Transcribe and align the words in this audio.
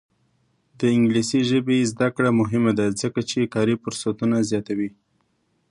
د 0.79 0.81
انګلیسي 0.95 1.41
ژبې 1.49 1.77
زده 1.91 2.07
کړه 2.15 2.29
مهمه 2.39 2.71
ده 2.79 2.85
ځکه 3.01 3.19
چې 3.29 3.51
کاري 3.53 3.75
فرصتونه 3.83 4.37
زیاتوي. 4.49 4.89